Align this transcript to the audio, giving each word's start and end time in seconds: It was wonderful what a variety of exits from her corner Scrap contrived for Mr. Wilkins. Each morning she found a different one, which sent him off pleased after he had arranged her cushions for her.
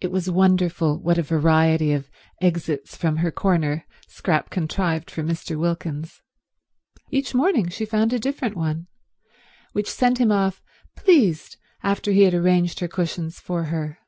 It 0.00 0.10
was 0.10 0.30
wonderful 0.30 0.98
what 0.98 1.18
a 1.18 1.22
variety 1.22 1.92
of 1.92 2.08
exits 2.40 2.96
from 2.96 3.18
her 3.18 3.30
corner 3.30 3.84
Scrap 4.08 4.48
contrived 4.48 5.10
for 5.10 5.22
Mr. 5.22 5.58
Wilkins. 5.58 6.22
Each 7.10 7.34
morning 7.34 7.68
she 7.68 7.84
found 7.84 8.14
a 8.14 8.18
different 8.18 8.56
one, 8.56 8.86
which 9.72 9.90
sent 9.90 10.16
him 10.16 10.32
off 10.32 10.62
pleased 10.96 11.58
after 11.82 12.12
he 12.12 12.22
had 12.22 12.32
arranged 12.32 12.80
her 12.80 12.88
cushions 12.88 13.40
for 13.40 13.64
her. 13.64 13.98